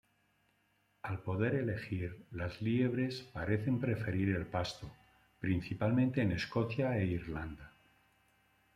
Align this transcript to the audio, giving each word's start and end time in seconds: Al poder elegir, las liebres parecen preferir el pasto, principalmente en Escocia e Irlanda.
Al 1.09 1.19
poder 1.19 1.53
elegir, 1.57 2.25
las 2.31 2.59
liebres 2.59 3.21
parecen 3.35 3.79
preferir 3.79 4.35
el 4.35 4.47
pasto, 4.47 4.91
principalmente 5.39 6.23
en 6.23 6.31
Escocia 6.31 6.97
e 6.97 7.05
Irlanda. 7.21 7.71